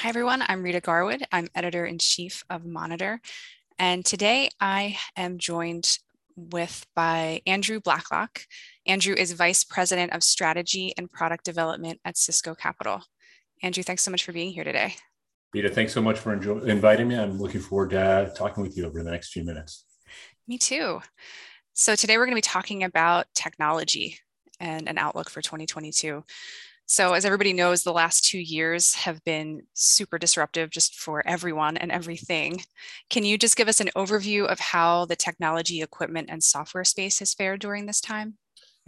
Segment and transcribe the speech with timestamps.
[0.00, 0.42] Hi, everyone.
[0.48, 1.24] I'm Rita Garwood.
[1.30, 3.20] I'm editor in chief of Monitor.
[3.78, 5.98] And today I am joined
[6.34, 8.40] with by Andrew Blacklock.
[8.86, 13.02] Andrew is vice president of strategy and product development at Cisco Capital.
[13.62, 14.94] Andrew, thanks so much for being here today.
[15.52, 17.16] Rita, thanks so much for inviting me.
[17.16, 19.84] I'm looking forward to uh, talking with you over the next few minutes.
[20.48, 21.02] Me too.
[21.74, 24.16] So today we're going to be talking about technology
[24.60, 26.24] and an outlook for 2022.
[26.90, 31.76] So, as everybody knows, the last two years have been super disruptive just for everyone
[31.76, 32.64] and everything.
[33.10, 37.20] Can you just give us an overview of how the technology, equipment, and software space
[37.20, 38.38] has fared during this time?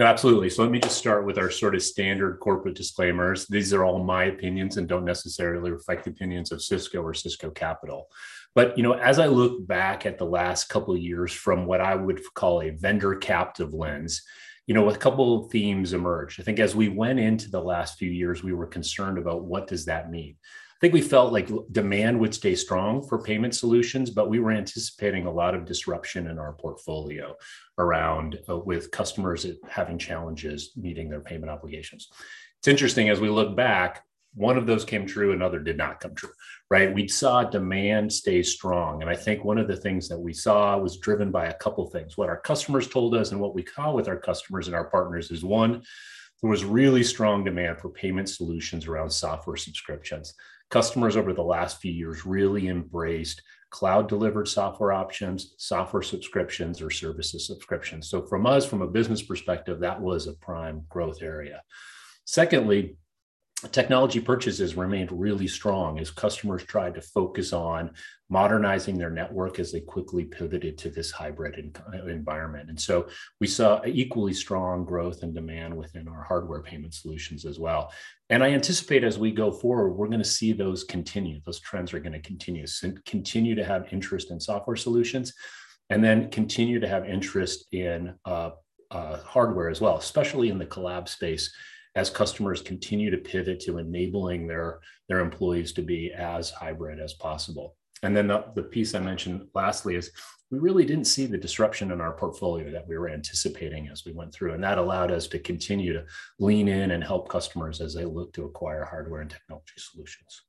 [0.01, 0.51] No, absolutely.
[0.51, 3.47] So let me just start with our sort of standard corporate disclaimers.
[3.47, 7.51] These are all my opinions and don't necessarily reflect the opinions of Cisco or Cisco
[7.51, 8.09] Capital.
[8.57, 11.81] But you know, as I look back at the last couple of years from what
[11.81, 14.23] I would call a vendor captive lens,
[14.67, 16.41] you know, a couple of themes emerged.
[16.41, 19.67] I think as we went into the last few years, we were concerned about what
[19.67, 20.37] does that mean.
[20.41, 24.51] I think we felt like demand would stay strong for payment solutions, but we were
[24.51, 27.37] anticipating a lot of disruption in our portfolio
[27.79, 32.09] around uh, with customers having challenges meeting their payment obligations.
[32.59, 34.05] It's interesting as we look back,
[34.35, 36.31] one of those came true, another did not come true,
[36.71, 36.93] right?
[36.93, 39.03] We saw demand stay strong.
[39.03, 41.87] And I think one of the things that we saw was driven by a couple
[41.87, 42.17] things.
[42.17, 45.31] What our customers told us and what we saw with our customers and our partners
[45.31, 45.83] is one,
[46.41, 50.35] there was really strong demand for payment solutions around software subscriptions.
[50.71, 56.91] Customers over the last few years really embraced cloud delivered software options, software subscriptions, or
[56.91, 58.09] services subscriptions.
[58.09, 61.63] So, from us, from a business perspective, that was a prime growth area.
[62.25, 62.97] Secondly,
[63.71, 67.93] technology purchases remained really strong as customers tried to focus on
[68.29, 72.71] modernizing their network as they quickly pivoted to this hybrid environment.
[72.71, 73.09] And so
[73.41, 77.93] we saw equally strong growth and demand within our hardware payment solutions as well.
[78.31, 81.41] And I anticipate as we go forward, we're going to see those continue.
[81.45, 85.35] Those trends are going to continue, so continue to have interest in software solutions,
[85.91, 88.51] and then continue to have interest in uh,
[88.91, 91.53] uh, hardware as well, especially in the collab space
[91.95, 97.13] as customers continue to pivot to enabling their, their employees to be as hybrid as
[97.15, 97.77] possible.
[98.03, 100.11] And then the, the piece I mentioned lastly is
[100.51, 104.13] we really didn't see the disruption in our portfolio that we were anticipating as we
[104.13, 104.55] went through.
[104.55, 106.05] And that allowed us to continue to
[106.39, 110.43] lean in and help customers as they look to acquire hardware and technology solutions.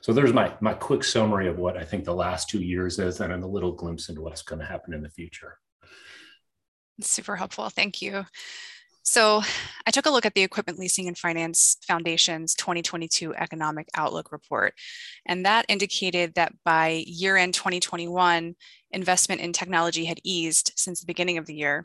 [0.00, 3.20] So there's my, my quick summary of what I think the last two years is
[3.20, 5.58] and a little glimpse into what's going to happen in the future.
[7.00, 7.68] Super helpful.
[7.68, 8.24] Thank you.
[9.08, 9.40] So
[9.86, 14.74] I took a look at the Equipment Leasing and Finance Foundation's 2022 Economic Outlook Report,
[15.24, 18.56] and that indicated that by year end 2021,
[18.90, 21.84] investment in technology had eased since the beginning of the year,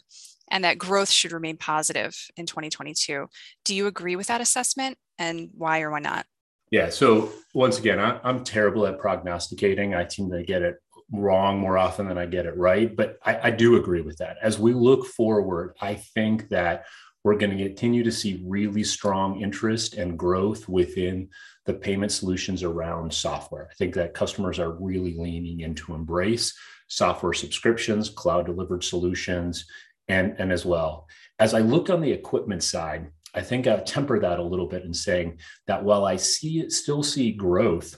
[0.50, 3.28] and that growth should remain positive in 2022.
[3.66, 6.26] Do you agree with that assessment, and why or why not?
[6.72, 6.90] Yeah.
[6.90, 9.94] So once again, I, am terrible at prognosticating.
[9.94, 10.78] I tend to get it
[11.12, 12.96] wrong more often than I get it right.
[12.96, 14.38] But I, I do agree with that.
[14.42, 16.86] As we look forward, I think that
[17.24, 21.30] we're going to continue to see really strong interest and growth within
[21.66, 23.68] the payment solutions around software.
[23.72, 26.54] I think that customers are really leaning into embrace
[26.88, 29.66] software subscriptions, cloud delivered solutions,
[30.08, 31.08] and, and as well.
[31.40, 34.84] As I look on the equipment side, I think I temper that a little bit
[34.84, 37.98] in saying that while I see still see growth,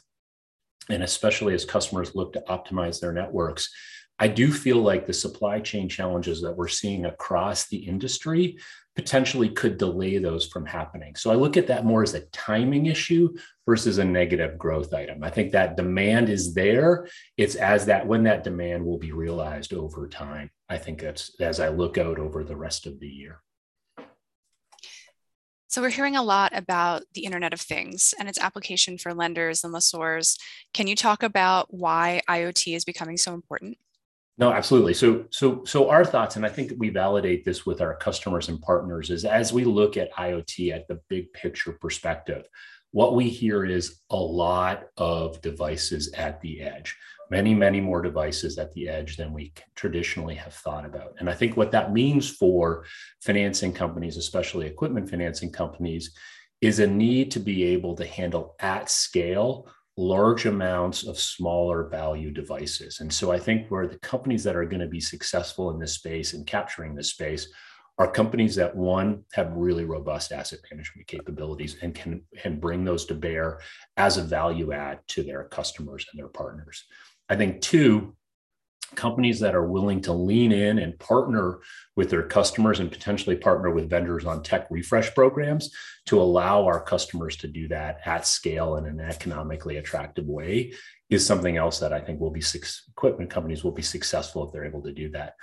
[0.89, 3.69] and especially as customers look to optimize their networks,
[4.23, 8.57] I do feel like the supply chain challenges that we're seeing across the industry
[8.95, 11.13] potentially could delay those from happening.
[11.17, 13.35] So I look at that more as a timing issue
[13.65, 15.25] versus a negative growth item.
[15.25, 17.05] I think that demand is there.
[17.35, 20.49] It's as that when that demand will be realized over time.
[20.69, 23.41] I think that's as I look out over the rest of the year.
[25.67, 29.65] So we're hearing a lot about the Internet of Things and its application for lenders
[29.65, 30.37] and lessors.
[30.73, 33.77] Can you talk about why IoT is becoming so important?
[34.37, 34.95] No, absolutely.
[34.95, 38.59] So, so, so our thoughts, and I think we validate this with our customers and
[38.61, 42.47] partners, is as we look at IoT at the big picture perspective,
[42.91, 46.95] what we hear is a lot of devices at the edge,
[47.29, 51.15] many, many more devices at the edge than we traditionally have thought about.
[51.19, 52.85] And I think what that means for
[53.21, 56.11] financing companies, especially equipment financing companies,
[56.61, 62.31] is a need to be able to handle at scale large amounts of smaller value
[62.31, 62.99] devices.
[62.99, 65.93] And so I think where the companies that are going to be successful in this
[65.93, 67.47] space and capturing this space
[67.99, 73.05] are companies that one have really robust asset management capabilities and can, can bring those
[73.05, 73.59] to bear
[73.97, 76.85] as a value add to their customers and their partners.
[77.29, 78.15] I think two,
[78.95, 81.59] companies that are willing to lean in and partner
[81.95, 85.71] with their customers and potentially partner with vendors on tech refresh programs
[86.05, 90.73] to allow our customers to do that at scale in an economically attractive way
[91.09, 94.51] is something else that I think will be six equipment companies will be successful if
[94.51, 95.35] they're able to do that.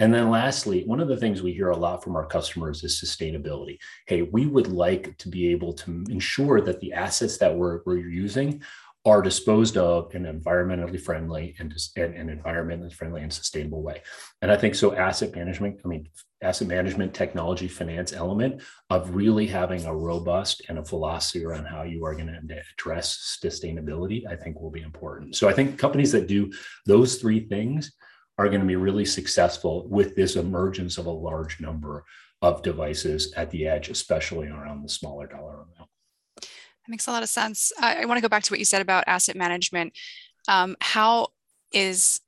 [0.00, 3.00] And then lastly, one of the things we hear a lot from our customers is
[3.02, 3.78] sustainability.
[4.06, 7.98] Hey, we would like to be able to ensure that the assets that we're, we're
[7.98, 8.62] using
[9.08, 14.02] are disposed of in an environmentally friendly and, and environmentally friendly and sustainable way.
[14.42, 16.08] And I think so asset management, I mean,
[16.42, 21.82] asset management technology finance element of really having a robust and a philosophy around how
[21.82, 25.36] you are going to address sustainability, I think will be important.
[25.36, 26.52] So I think companies that do
[26.86, 27.92] those three things
[28.36, 32.04] are going to be really successful with this emergence of a large number
[32.42, 35.90] of devices at the edge, especially around the smaller dollar amount.
[36.88, 37.70] That makes a lot of sense.
[37.78, 39.92] I, I want to go back to what you said about asset management.
[40.48, 41.28] Um, how
[41.70, 42.18] is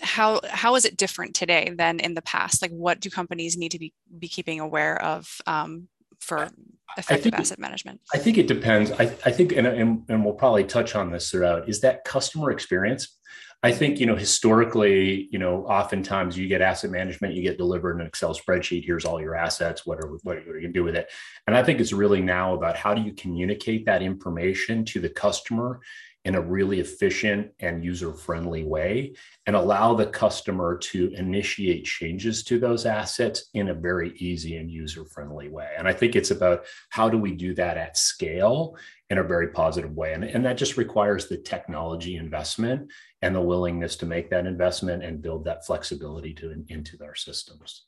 [0.00, 2.62] how how is it different today than in the past?
[2.62, 5.88] Like, what do companies need to be be keeping aware of um,
[6.20, 6.48] for
[6.96, 8.00] effective asset management?
[8.14, 8.92] I think it depends.
[8.92, 12.50] I, I think, and, and, and we'll probably touch on this throughout, is that customer
[12.50, 13.18] experience.
[13.62, 18.00] I think, you know, historically, you know, oftentimes you get asset management, you get delivered
[18.00, 18.86] an Excel spreadsheet.
[18.86, 19.84] Here's all your assets.
[19.84, 21.10] What are, what are you going to do with it?
[21.46, 25.10] And I think it's really now about how do you communicate that information to the
[25.10, 25.80] customer
[26.24, 29.14] in a really efficient and user friendly way
[29.46, 34.70] and allow the customer to initiate changes to those assets in a very easy and
[34.70, 35.70] user friendly way.
[35.78, 38.76] And I think it's about how do we do that at scale
[39.08, 40.12] in a very positive way.
[40.12, 42.90] And, and that just requires the technology investment
[43.22, 47.86] and the willingness to make that investment and build that flexibility to into our systems.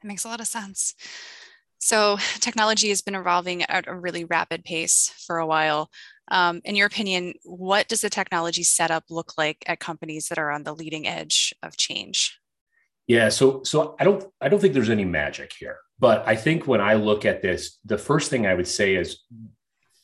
[0.00, 0.94] That makes a lot of sense.
[1.78, 5.90] So technology has been evolving at a really rapid pace for a while.
[6.28, 10.50] Um, in your opinion, what does the technology setup look like at companies that are
[10.50, 12.38] on the leading edge of change?
[13.06, 16.66] Yeah, so so I don't I don't think there's any magic here, but I think
[16.66, 19.22] when I look at this, the first thing I would say is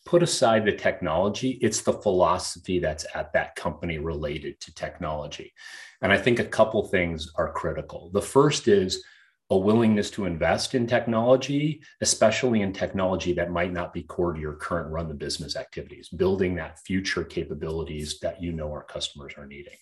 [0.07, 5.53] put aside the technology, it's the philosophy that's at that company related to technology.
[6.01, 8.11] And I think a couple things are critical.
[8.13, 9.05] The first is
[9.53, 14.41] a willingness to invest in technology, especially in technology that might not be core to
[14.41, 19.35] your current run the business activities, building that future capabilities that you know our customers
[19.37, 19.77] are needing.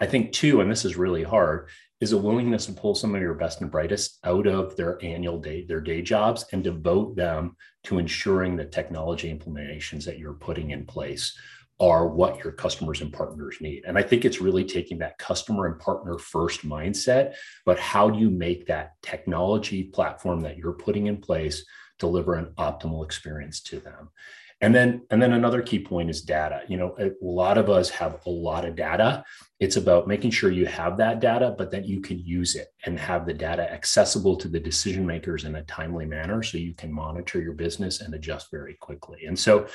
[0.00, 1.68] I think, two, and this is really hard,
[2.00, 5.38] is a willingness to pull some of your best and brightest out of their annual
[5.38, 10.72] day, their day jobs, and devote them to ensuring the technology implementations that you're putting
[10.72, 11.38] in place
[11.80, 13.84] are what your customers and partners need.
[13.86, 17.34] And I think it's really taking that customer and partner first mindset,
[17.66, 21.64] but how do you make that technology platform that you're putting in place
[21.98, 24.10] deliver an optimal experience to them?
[24.60, 26.62] And then, and then another key point is data.
[26.68, 29.24] You know, a lot of us have a lot of data.
[29.58, 32.98] It's about making sure you have that data, but that you can use it and
[32.98, 36.92] have the data accessible to the decision makers in a timely manner so you can
[36.92, 39.26] monitor your business and adjust very quickly.
[39.26, 39.66] And so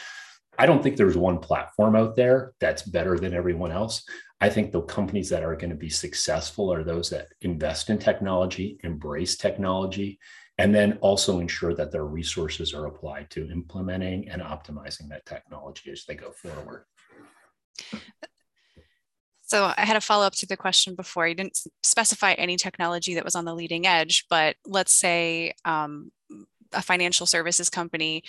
[0.57, 4.03] I don't think there's one platform out there that's better than everyone else.
[4.41, 7.97] I think the companies that are going to be successful are those that invest in
[7.97, 10.19] technology, embrace technology,
[10.57, 15.91] and then also ensure that their resources are applied to implementing and optimizing that technology
[15.91, 16.85] as they go forward.
[19.41, 21.27] So I had a follow up to the question before.
[21.27, 26.11] You didn't specify any technology that was on the leading edge, but let's say um,
[26.71, 28.23] a financial services company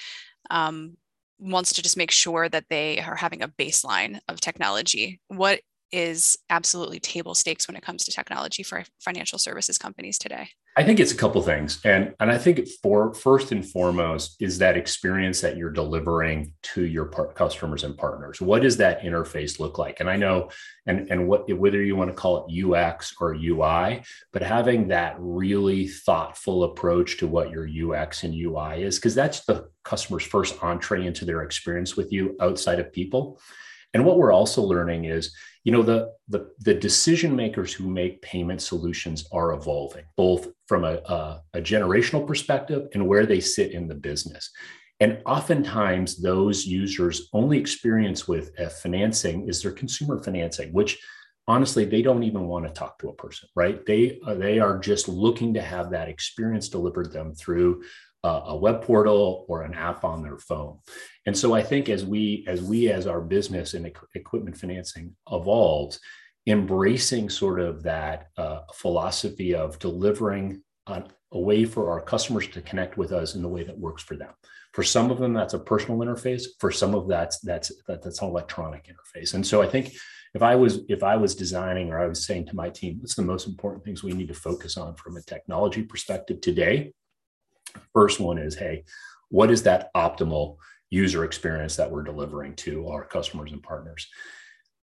[0.51, 0.97] um,
[1.41, 5.21] wants to just make sure that they are having a baseline of technology.
[5.29, 5.61] What
[5.93, 10.49] is absolutely table stakes when it comes to technology for financial services companies today?
[10.77, 14.59] I think it's a couple things, and and I think for first and foremost is
[14.59, 18.41] that experience that you're delivering to your customers and partners.
[18.41, 19.99] What does that interface look like?
[19.99, 20.51] And I know,
[20.87, 25.17] and and what whether you want to call it UX or UI, but having that
[25.19, 30.63] really thoughtful approach to what your UX and UI is, because that's the customer's first
[30.63, 33.41] entree into their experience with you outside of people.
[33.93, 38.23] And what we're also learning is you know the, the the decision makers who make
[38.23, 43.73] payment solutions are evolving both from a, a, a, generational perspective and where they sit
[43.73, 44.51] in the business.
[45.01, 50.99] And oftentimes those users only experience with financing is their consumer financing which
[51.49, 53.85] honestly they don't even want to talk to a person right?
[53.85, 57.83] They uh, they are just looking to have that experience delivered them through
[58.23, 60.79] a web portal or an app on their phone.
[61.27, 66.01] And so I think as we as we as our business and equipment financing evolves,
[66.47, 72.99] embracing sort of that uh, philosophy of delivering a way for our customers to connect
[72.99, 74.33] with us in the way that works for them.
[74.73, 76.45] For some of them, that's a personal interface.
[76.59, 79.35] For some of that's that's that, that's an electronic interface.
[79.35, 79.93] And so I think
[80.35, 83.15] if I was if I was designing or I was saying to my team, what's
[83.15, 86.93] the most important things we need to focus on from a technology perspective today?
[87.93, 88.85] First one is, hey,
[89.29, 90.57] what is that optimal
[90.91, 94.09] user experience that we're delivering to our customers and partners?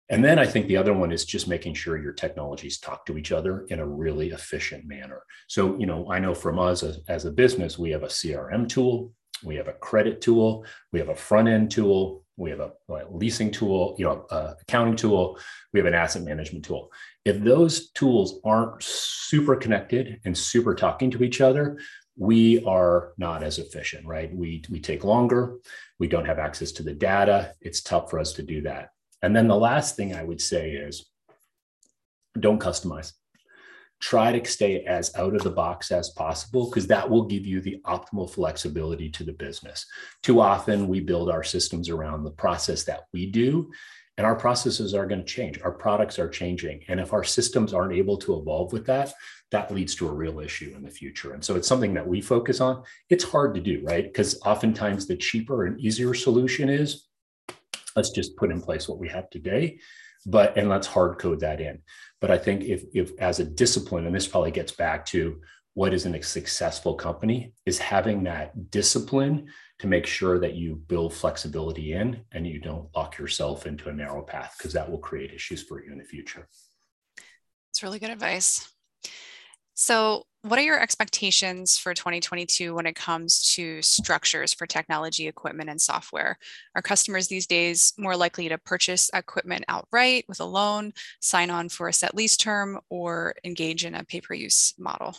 [0.09, 3.19] And then I think the other one is just making sure your technologies talk to
[3.19, 5.23] each other in a really efficient manner.
[5.49, 8.69] So, you know, I know from us as, as a business, we have a CRM
[8.69, 9.13] tool,
[9.43, 13.03] we have a credit tool, we have a front end tool, we have a, a
[13.11, 15.39] leasing tool, you know, accounting tool,
[15.73, 16.91] we have an asset management tool.
[17.25, 21.79] If those tools aren't super connected and super talking to each other,
[22.17, 24.35] we are not as efficient, right?
[24.35, 25.59] We, we take longer.
[25.99, 27.53] We don't have access to the data.
[27.61, 28.91] It's tough for us to do that.
[29.23, 31.07] And then the last thing I would say is
[32.39, 33.13] don't customize.
[34.01, 37.61] Try to stay as out of the box as possible because that will give you
[37.61, 39.87] the optimal flexibility to the business.
[40.23, 43.71] Too often, we build our systems around the process that we do,
[44.19, 45.61] and our processes are going to change.
[45.63, 46.83] Our products are changing.
[46.89, 49.15] And if our systems aren't able to evolve with that,
[49.53, 51.33] that leads to a real issue in the future.
[51.33, 52.83] And so it's something that we focus on.
[53.11, 54.05] It's hard to do, right?
[54.05, 57.07] Because oftentimes the cheaper and easier solution is
[57.97, 59.79] let's just put in place what we have today
[60.27, 61.79] but and let's hard code that in
[62.21, 65.41] but i think if if as a discipline and this probably gets back to
[65.75, 69.47] what is a successful company is having that discipline
[69.79, 73.93] to make sure that you build flexibility in and you don't lock yourself into a
[73.93, 76.47] narrow path because that will create issues for you in the future
[77.71, 78.73] it's really good advice
[79.77, 85.69] so what are your expectations for 2022 when it comes to structures for technology equipment
[85.69, 86.39] and software?
[86.75, 91.69] Are customers these days more likely to purchase equipment outright with a loan, sign on
[91.69, 95.17] for a set lease term, or engage in a pay per use model?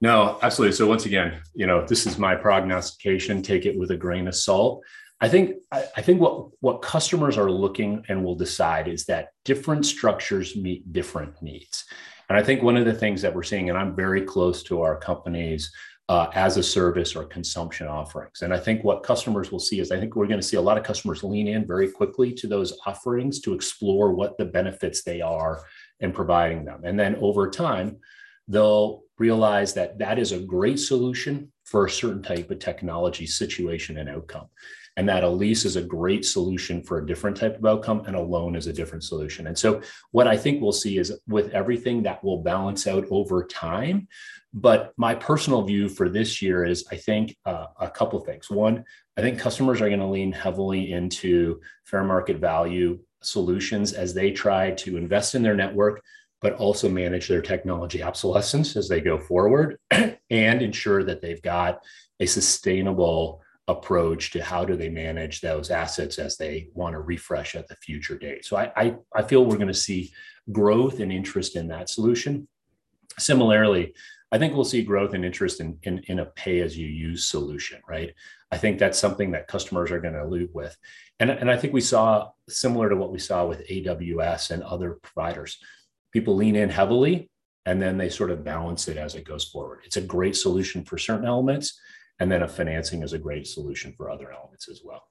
[0.00, 0.76] No, absolutely.
[0.76, 3.42] So once again, you know, this is my prognostication.
[3.42, 4.82] Take it with a grain of salt.
[5.20, 9.30] I think I, I think what what customers are looking and will decide is that
[9.44, 11.84] different structures meet different needs.
[12.30, 14.82] And I think one of the things that we're seeing, and I'm very close to
[14.82, 15.72] our companies
[16.08, 18.42] uh, as a service or consumption offerings.
[18.42, 20.60] And I think what customers will see is I think we're going to see a
[20.60, 25.02] lot of customers lean in very quickly to those offerings to explore what the benefits
[25.02, 25.64] they are
[25.98, 26.82] in providing them.
[26.84, 27.98] And then over time,
[28.46, 33.98] they'll realize that that is a great solution for a certain type of technology situation
[33.98, 34.46] and outcome
[34.96, 38.16] and that a lease is a great solution for a different type of outcome and
[38.16, 39.46] a loan is a different solution.
[39.46, 39.80] And so
[40.10, 44.08] what i think we'll see is with everything that will balance out over time
[44.52, 48.50] but my personal view for this year is i think uh, a couple things.
[48.50, 48.84] One
[49.16, 54.30] i think customers are going to lean heavily into fair market value solutions as they
[54.30, 56.02] try to invest in their network
[56.40, 59.78] but also manage their technology obsolescence as they go forward
[60.30, 61.82] and ensure that they've got
[62.18, 67.54] a sustainable approach to how do they manage those assets as they want to refresh
[67.54, 68.44] at the future date.
[68.44, 70.12] So I, I, I feel we're going to see
[70.50, 72.48] growth and interest in that solution.
[73.18, 73.94] Similarly,
[74.32, 77.24] I think we'll see growth and interest in, in, in a pay as you use
[77.24, 78.14] solution, right?
[78.52, 80.76] I think that's something that customers are going to allude with.
[81.18, 84.98] And, and I think we saw similar to what we saw with AWS and other
[85.02, 85.58] providers.
[86.12, 87.30] People lean in heavily
[87.66, 89.80] and then they sort of balance it as it goes forward.
[89.84, 91.78] It's a great solution for certain elements
[92.20, 95.02] and then a financing is a great solution for other elements as well.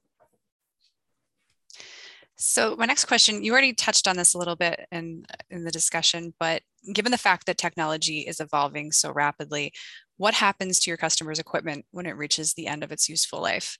[2.41, 5.71] So my next question, you already touched on this a little bit in, in the
[5.71, 6.61] discussion, but
[6.93, 9.73] given the fact that technology is evolving so rapidly,
[10.15, 13.77] what happens to your customer's equipment when it reaches the end of its useful life?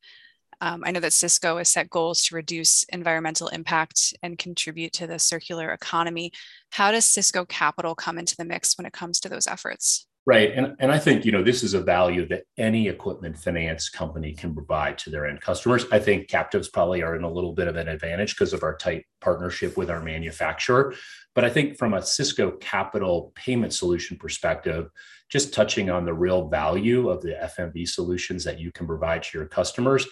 [0.59, 5.07] Um, I know that Cisco has set goals to reduce environmental impact and contribute to
[5.07, 6.33] the circular economy.
[6.71, 10.08] How does Cisco Capital come into the mix when it comes to those efforts?
[10.29, 10.51] Right.
[10.53, 14.31] And, and I think, you know, this is a value that any equipment finance company
[14.31, 15.85] can provide to their end customers.
[15.91, 18.77] I think captives probably are in a little bit of an advantage because of our
[18.77, 20.93] tight partnership with our manufacturer.
[21.33, 24.91] But I think from a Cisco capital payment solution perspective,
[25.29, 29.35] just touching on the real value of the FMV solutions that you can provide to
[29.39, 30.05] your customers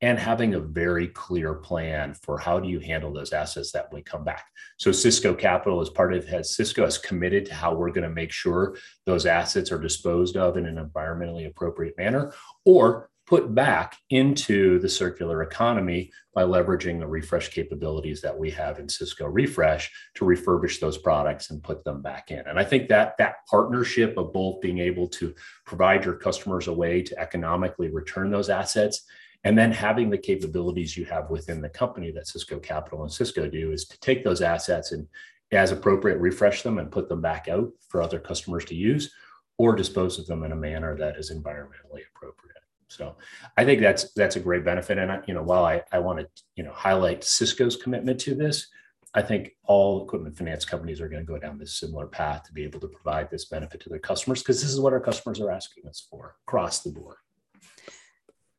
[0.00, 4.02] and having a very clear plan for how do you handle those assets that will
[4.02, 4.46] come back.
[4.76, 8.14] So Cisco Capital as part of has Cisco has committed to how we're going to
[8.14, 12.32] make sure those assets are disposed of in an environmentally appropriate manner
[12.64, 18.78] or put back into the circular economy by leveraging the refresh capabilities that we have
[18.78, 22.40] in Cisco Refresh to refurbish those products and put them back in.
[22.40, 25.34] And I think that that partnership of both being able to
[25.64, 29.06] provide your customers a way to economically return those assets
[29.44, 33.48] and then having the capabilities you have within the company that Cisco Capital and Cisco
[33.48, 35.06] do is to take those assets and,
[35.52, 39.12] as appropriate, refresh them and put them back out for other customers to use
[39.58, 42.56] or dispose of them in a manner that is environmentally appropriate.
[42.88, 43.16] So
[43.56, 44.98] I think that's that's a great benefit.
[44.98, 48.34] And I, you know, while I, I want to you know highlight Cisco's commitment to
[48.34, 48.68] this,
[49.14, 52.52] I think all equipment finance companies are going to go down this similar path to
[52.52, 55.40] be able to provide this benefit to their customers because this is what our customers
[55.40, 57.16] are asking us for across the board.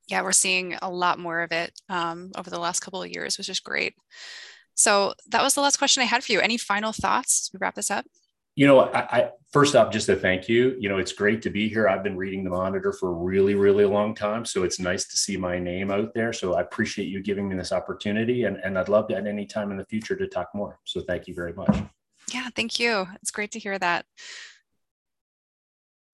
[0.08, 3.38] Yeah, we're seeing a lot more of it um, over the last couple of years,
[3.38, 3.96] which is great.
[4.76, 6.40] So that was the last question I had for you.
[6.40, 8.06] Any final thoughts we wrap this up?
[8.56, 10.78] You know, I, I first off, just a thank you.
[10.80, 11.90] You know, it's great to be here.
[11.90, 14.46] I've been reading the monitor for a really, really long time.
[14.46, 16.32] So it's nice to see my name out there.
[16.32, 18.44] So I appreciate you giving me this opportunity.
[18.44, 20.80] And, and I'd love to at any time in the future to talk more.
[20.86, 21.76] So thank you very much.
[22.34, 23.08] Yeah, thank you.
[23.22, 24.06] It's great to hear that.